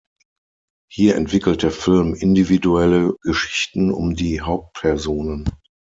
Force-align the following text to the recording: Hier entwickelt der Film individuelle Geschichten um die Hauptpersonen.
Hier 0.89 1.15
entwickelt 1.15 1.61
der 1.61 1.69
Film 1.69 2.15
individuelle 2.15 3.13
Geschichten 3.21 3.91
um 3.91 4.15
die 4.15 4.41
Hauptpersonen. 4.41 5.47